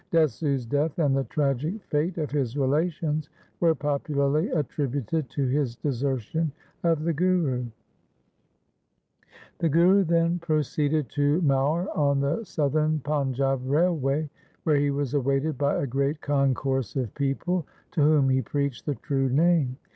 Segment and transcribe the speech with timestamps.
[0.11, 6.51] Desu's death and the tragic fate of his relations were popularly attributed to his desertion
[6.81, 7.67] of the Guru.
[9.59, 14.27] The Guru then proceeded to Maur on the Southern Panjab Railway,
[14.63, 18.95] where he was awaited by a great concourse of people to whom he preached the
[18.95, 19.77] true Name.